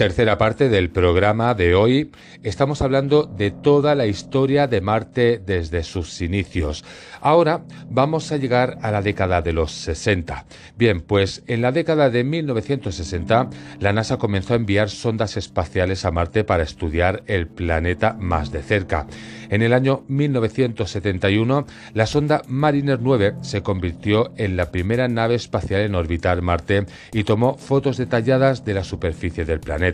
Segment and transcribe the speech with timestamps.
[0.00, 2.10] tercera parte del programa de hoy
[2.42, 6.86] estamos hablando de toda la historia de Marte desde sus inicios.
[7.20, 10.46] Ahora vamos a llegar a la década de los 60.
[10.78, 16.10] Bien, pues en la década de 1960 la NASA comenzó a enviar sondas espaciales a
[16.10, 19.06] Marte para estudiar el planeta más de cerca.
[19.50, 25.82] En el año 1971, la sonda Mariner 9 se convirtió en la primera nave espacial
[25.82, 29.89] en orbitar Marte y tomó fotos detalladas de la superficie del planeta.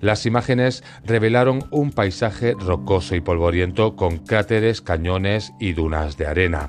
[0.00, 6.68] Las imágenes revelaron un paisaje rocoso y polvoriento con cráteres, cañones y dunas de arena.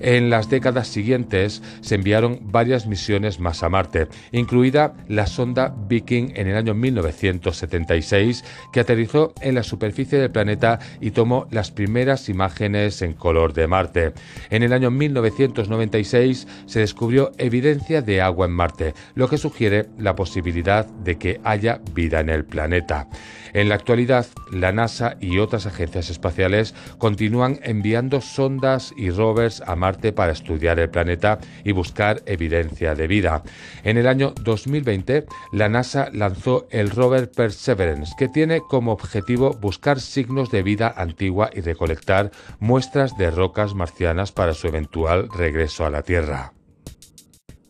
[0.00, 6.32] En las décadas siguientes se enviaron varias misiones más a Marte, incluida la sonda Viking
[6.34, 12.28] en el año 1976, que aterrizó en la superficie del planeta y tomó las primeras
[12.28, 14.12] imágenes en color de Marte.
[14.50, 20.14] En el año 1996 se descubrió evidencia de agua en Marte, lo que sugiere la
[20.14, 23.08] posibilidad de que haya vida en el planeta.
[23.52, 29.76] En la actualidad, la NASA y otras agencias espaciales continúan enviando sondas y rovers a
[29.76, 29.83] Marte
[30.14, 33.42] para estudiar el planeta y buscar evidencia de vida.
[33.82, 40.00] En el año 2020, la NASA lanzó el rover Perseverance, que tiene como objetivo buscar
[40.00, 45.90] signos de vida antigua y recolectar muestras de rocas marcianas para su eventual regreso a
[45.90, 46.52] la Tierra.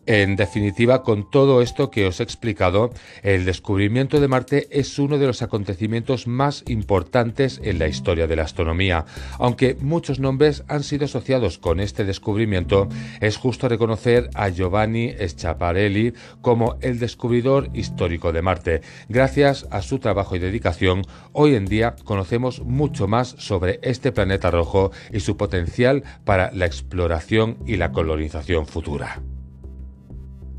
[0.06, 2.90] En definitiva, con todo esto que os he explicado,
[3.22, 8.36] el descubrimiento de Marte es uno de los acontecimientos más importantes en la historia de
[8.36, 9.06] la astronomía.
[9.38, 12.88] Aunque muchos nombres han sido asociados con este descubrimiento,
[13.20, 16.12] es justo reconocer a Giovanni Schiaparelli
[16.42, 18.80] como el descubridor histórico de Marte.
[19.08, 24.50] Gracias a su trabajo y dedicación, hoy en día conocemos mucho más sobre este planeta
[24.50, 29.22] rojo y su potencial para la exploración y la colonización futura.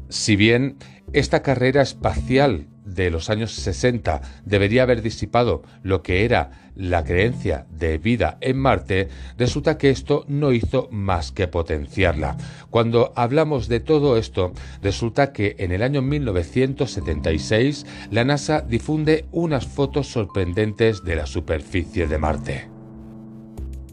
[0.10, 0.78] Si bien
[1.14, 7.66] esta carrera espacial de los años 60 debería haber disipado lo que era la creencia
[7.72, 9.08] de vida en Marte,
[9.38, 12.38] resulta que esto no hizo más que potenciarla.
[12.70, 19.66] Cuando hablamos de todo esto, resulta que en el año 1976 la NASA difunde unas
[19.66, 22.75] fotos sorprendentes de la superficie de Marte.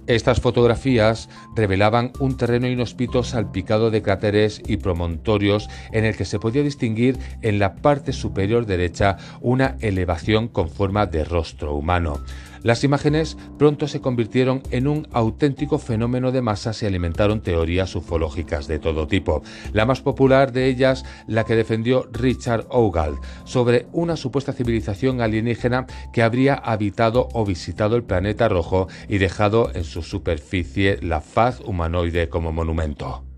[0.08, 6.40] Estas fotografías revelaban un terreno inhóspito salpicado de cráteres y promontorios en el que se
[6.40, 12.18] podía distinguir en la parte superior derecha una elevación con forma de rostro humano.
[12.62, 18.68] Las imágenes pronto se convirtieron en un auténtico fenómeno de masas y alimentaron teorías ufológicas
[18.68, 19.42] de todo tipo.
[19.72, 25.86] La más popular de ellas, la que defendió Richard Ogald, sobre una supuesta civilización alienígena
[26.12, 31.60] que habría habitado o visitado el planeta rojo y dejado en su superficie la faz
[31.60, 33.31] humanoide como monumento.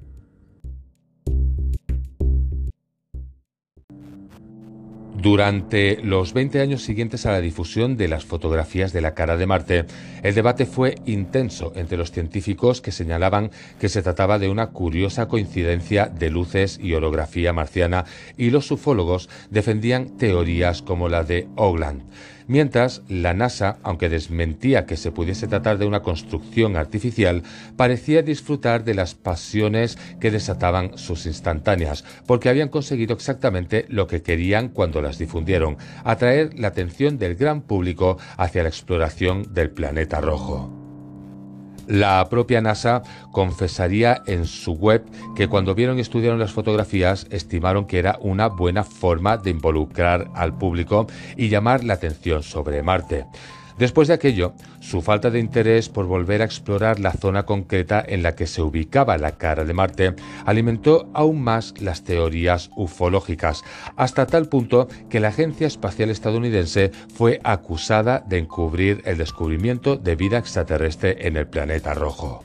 [5.24, 9.46] Durante los 20 años siguientes a la difusión de las fotografías de la cara de
[9.46, 9.86] Marte,
[10.22, 15.26] el debate fue intenso entre los científicos que señalaban que se trataba de una curiosa
[15.26, 18.04] coincidencia de luces y orografía marciana
[18.36, 22.02] y los ufólogos defendían teorías como la de Ogland
[22.46, 27.42] mientras la NASA, aunque desmentía que se pudiese tratar de una construcción artificial,
[27.76, 34.22] parecía disfrutar de las pasiones que desataban sus instantáneas, porque habían conseguido exactamente lo que
[34.22, 40.20] querían cuando las difundieron, atraer la atención del gran público hacia la exploración del planeta
[40.20, 40.83] rojo.
[41.86, 43.02] La propia NASA
[43.32, 45.04] confesaría en su web
[45.36, 50.30] que cuando vieron y estudiaron las fotografías estimaron que era una buena forma de involucrar
[50.34, 53.26] al público y llamar la atención sobre Marte.
[53.78, 58.22] Después de aquello, su falta de interés por volver a explorar la zona concreta en
[58.22, 60.14] la que se ubicaba la cara de Marte
[60.46, 63.64] alimentó aún más las teorías ufológicas,
[63.96, 70.14] hasta tal punto que la Agencia Espacial Estadounidense fue acusada de encubrir el descubrimiento de
[70.14, 72.44] vida extraterrestre en el planeta rojo.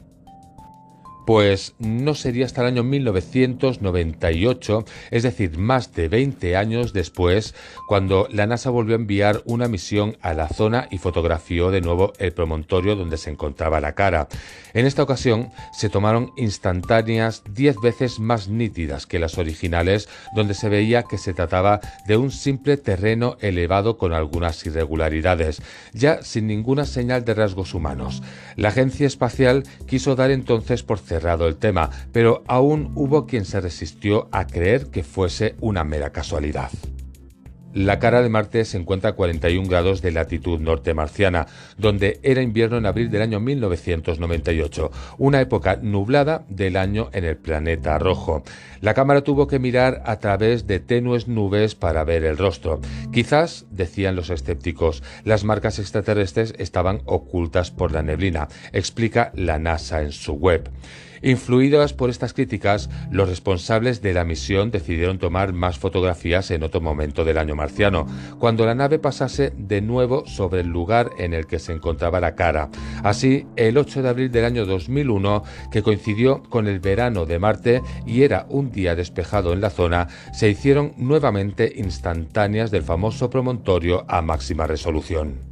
[1.30, 7.54] Pues no sería hasta el año 1998, es decir, más de 20 años después,
[7.88, 12.14] cuando la NASA volvió a enviar una misión a la zona y fotografió de nuevo
[12.18, 14.28] el promontorio donde se encontraba la cara.
[14.74, 20.68] En esta ocasión se tomaron instantáneas 10 veces más nítidas que las originales, donde se
[20.68, 25.62] veía que se trataba de un simple terreno elevado con algunas irregularidades,
[25.94, 28.24] ya sin ninguna señal de rasgos humanos.
[28.56, 33.62] La agencia espacial quiso dar entonces por cerrado el tema, pero aún hubo quien se
[33.62, 36.72] resistió a creer que fuese una mera casualidad.
[37.74, 41.46] La cara de Marte se encuentra a 41 grados de latitud norte marciana,
[41.78, 44.90] donde era invierno en abril del año 1998,
[45.20, 48.44] una época nublada del año en el planeta rojo.
[48.82, 52.82] La cámara tuvo que mirar a través de tenues nubes para ver el rostro.
[53.14, 60.02] Quizás, decían los escépticos, las marcas extraterrestres estaban ocultas por la neblina, explica la NASA
[60.02, 60.72] en su web.
[61.22, 66.82] Influidas por estas críticas, los responsables de la misión decidieron tomar más fotografías en otro
[66.82, 68.08] momento del año marciano,
[68.40, 72.36] cuando la nave pasase de nuevo sobre el lugar en el que se encontraba la
[72.36, 72.70] cara.
[73.04, 77.82] Así, el 8 de abril del año 2001, que coincidió con el verano de Marte
[78.06, 84.06] y era un día despejado en la zona, se hicieron nuevamente instantáneas del famoso promontorio
[84.08, 85.49] a máxima resolución.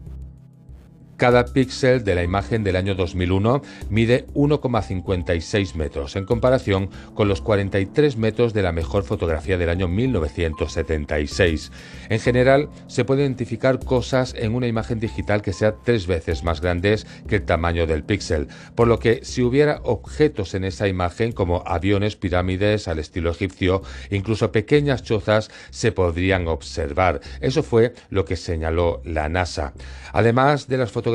[1.18, 7.42] Cada píxel de la imagen del año 2001 mide 1,56 metros, en comparación con los
[7.42, 11.72] 43 metros de la mejor fotografía del año 1976.
[12.10, 16.62] En general, se puede identificar cosas en una imagen digital que sea tres veces más
[16.62, 21.31] grandes que el tamaño del píxel, por lo que si hubiera objetos en esa imagen
[21.31, 23.81] como aviones, pirámides al estilo egipcio,
[24.12, 27.22] incluso pequeñas chozas, se podrían observar.
[27.42, 29.74] Eso fue lo que señaló la NASA.
[30.13, 31.06] Además de las fotografías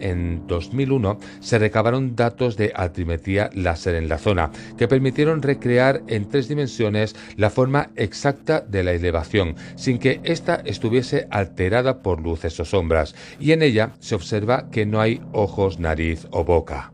[0.00, 6.28] en 2001 se recabaron datos de altimetría láser en la zona, que permitieron recrear en
[6.28, 12.58] tres dimensiones la forma exacta de la elevación, sin que ésta estuviese alterada por luces
[12.60, 16.93] o sombras, y en ella se observa que no hay ojos, nariz o boca.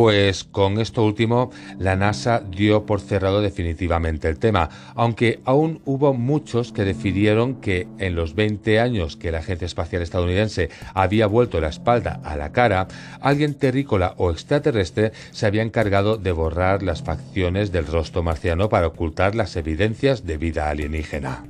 [0.00, 6.14] Pues con esto último, la NASA dio por cerrado definitivamente el tema, aunque aún hubo
[6.14, 11.60] muchos que decidieron que en los 20 años que la Agencia Espacial Estadounidense había vuelto
[11.60, 12.88] la espalda a la cara,
[13.20, 18.86] alguien terrícola o extraterrestre se había encargado de borrar las facciones del rostro marciano para
[18.86, 21.44] ocultar las evidencias de vida alienígena.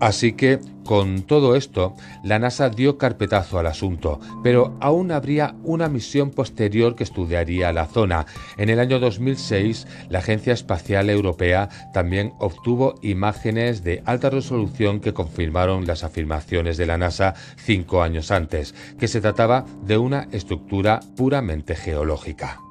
[0.00, 5.88] Así que, con todo esto, la NASA dio carpetazo al asunto, pero aún habría una
[5.88, 8.26] misión posterior que estudiaría la zona.
[8.58, 15.14] En el año 2006, la Agencia Espacial Europea también obtuvo imágenes de alta resolución que
[15.14, 21.00] confirmaron las afirmaciones de la NASA cinco años antes, que se trataba de una estructura
[21.16, 22.63] puramente geológica.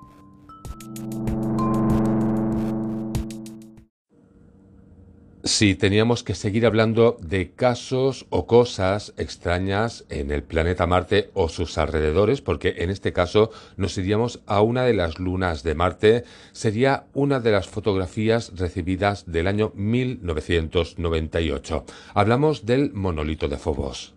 [5.45, 11.49] Si teníamos que seguir hablando de casos o cosas extrañas en el planeta Marte o
[11.49, 16.23] sus alrededores, porque en este caso nos iríamos a una de las lunas de Marte,
[16.53, 21.83] sería una de las fotografías recibidas del año 1998.
[22.13, 24.13] Hablamos del monolito de Phobos.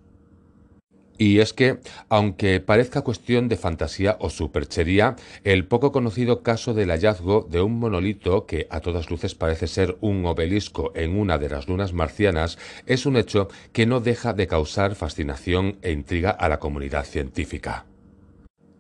[1.19, 1.79] Y es que,
[2.09, 7.79] aunque parezca cuestión de fantasía o superchería, el poco conocido caso del hallazgo de un
[7.79, 12.59] monolito que a todas luces parece ser un obelisco en una de las lunas marcianas
[12.87, 17.87] es un hecho que no deja de causar fascinación e intriga a la comunidad científica.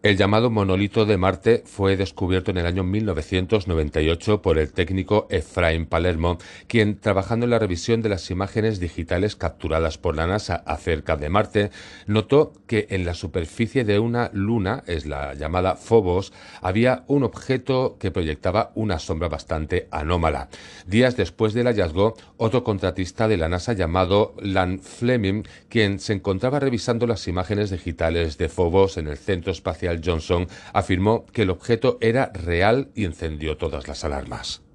[0.06, 5.87] El llamado monolito de Marte fue descubierto en el año 1998 por el técnico Efraín
[5.87, 6.38] Palermo,
[6.69, 11.28] quien, trabajando en la revisión de las imágenes digitales capturadas por la NASA acerca de
[11.28, 11.71] Marte,
[12.07, 17.97] notó que en la superficie de una luna, es la llamada Phobos, había un objeto
[17.99, 20.50] que proyectaba una sombra bastante anómala.
[20.87, 26.61] Días después del hallazgo, otro contratista de la NASA llamado Lan Fleming, quien se encontraba
[26.61, 31.99] revisando las imágenes digitales de Phobos en el Centro Espacial Johnson afirmó que el objeto
[32.00, 34.65] era real y encendió todas las alarmas.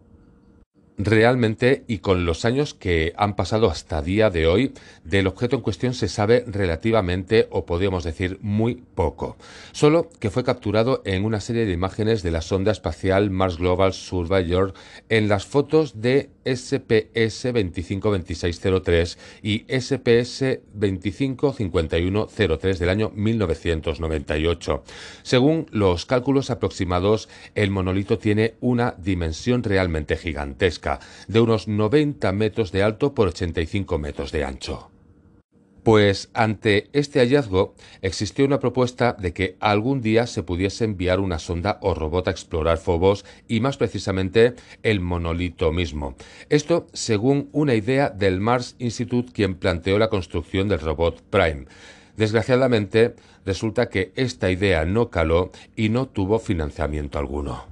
[0.97, 5.61] Realmente, y con los años que han pasado hasta día de hoy, del objeto en
[5.61, 9.37] cuestión se sabe relativamente, o podríamos decir muy poco.
[9.71, 13.93] Solo que fue capturado en una serie de imágenes de la sonda espacial Mars Global
[13.93, 14.73] Surveyor
[15.09, 24.83] en las fotos de SPS 252603 y SPS 255103 del año 1998.
[25.23, 30.80] Según los cálculos aproximados, el monolito tiene una dimensión realmente gigantesca
[31.27, 34.91] de unos 90 metros de alto por 85 metros de ancho.
[35.83, 37.73] Pues ante este hallazgo
[38.03, 42.31] existió una propuesta de que algún día se pudiese enviar una sonda o robot a
[42.31, 46.15] explorar Phobos y más precisamente el monolito mismo.
[46.49, 51.65] Esto según una idea del Mars Institute quien planteó la construcción del robot Prime.
[52.15, 57.70] Desgraciadamente resulta que esta idea no caló y no tuvo financiamiento alguno.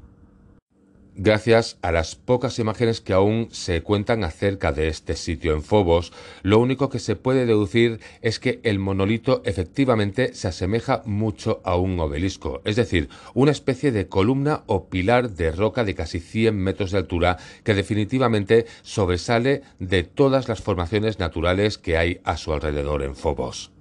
[1.21, 6.13] Gracias a las pocas imágenes que aún se cuentan acerca de este sitio en Fobos,
[6.43, 11.75] lo único que se puede deducir es que el monolito efectivamente se asemeja mucho a
[11.75, 16.57] un obelisco, es decir, una especie de columna o pilar de roca de casi 100
[16.57, 17.35] metros de altura
[17.65, 23.73] que definitivamente sobresale de todas las formaciones naturales que hay a su alrededor en Fobos.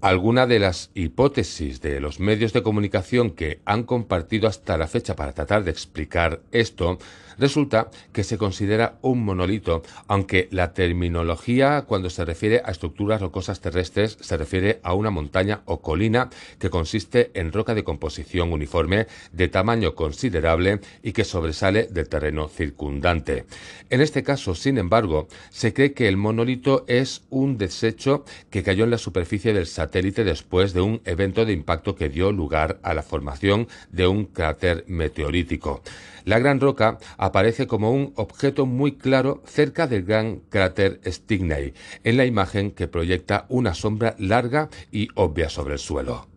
[0.00, 5.16] Alguna de las hipótesis de los medios de comunicación que han compartido hasta la fecha
[5.16, 6.98] para tratar de explicar esto
[7.38, 13.60] Resulta que se considera un monolito, aunque la terminología cuando se refiere a estructuras rocosas
[13.60, 19.06] terrestres se refiere a una montaña o colina que consiste en roca de composición uniforme
[19.32, 23.44] de tamaño considerable y que sobresale del terreno circundante.
[23.90, 28.84] En este caso, sin embargo, se cree que el monolito es un desecho que cayó
[28.84, 29.85] en la superficie del satélite
[30.24, 34.84] después de un evento de impacto que dio lugar a la formación de un cráter
[34.86, 35.82] meteorítico.
[36.24, 41.72] La gran roca aparece como un objeto muy claro cerca del gran cráter Stigney,
[42.04, 46.35] en la imagen que proyecta una sombra larga y obvia sobre el suelo.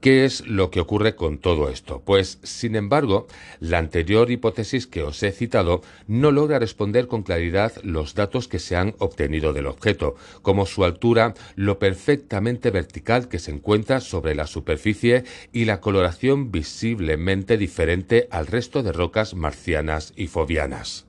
[0.00, 2.02] ¿Qué es lo que ocurre con todo esto?
[2.04, 3.26] Pues, sin embargo,
[3.58, 8.60] la anterior hipótesis que os he citado no logra responder con claridad los datos que
[8.60, 14.36] se han obtenido del objeto, como su altura, lo perfectamente vertical que se encuentra sobre
[14.36, 21.07] la superficie y la coloración visiblemente diferente al resto de rocas marcianas y fobianas.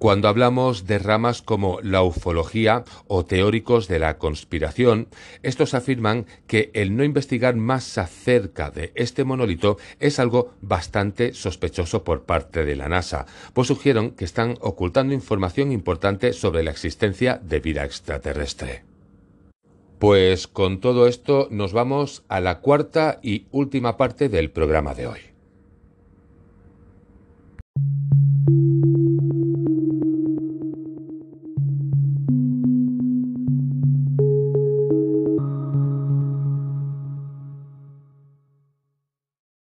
[0.00, 5.08] Cuando hablamos de ramas como la ufología o teóricos de la conspiración,
[5.42, 12.02] estos afirman que el no investigar más acerca de este monolito es algo bastante sospechoso
[12.02, 17.38] por parte de la NASA, pues sugieren que están ocultando información importante sobre la existencia
[17.44, 18.84] de vida extraterrestre.
[19.98, 25.08] Pues con todo esto nos vamos a la cuarta y última parte del programa de
[25.08, 25.29] hoy.